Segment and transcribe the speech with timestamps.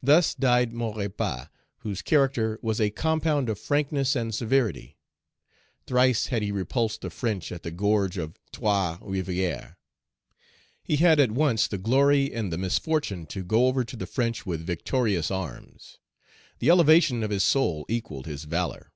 [0.00, 4.96] Thus died Maurepas, whose character was a compound of frankness and severity.
[5.88, 9.74] Thrice had he repulsed the French at the gorge of Trois Rivières;
[10.84, 14.46] he had at once the glory and the misfortune to go over to the French
[14.46, 15.98] with victorious arms.
[16.60, 18.92] The elevation of his soul equalled his valor.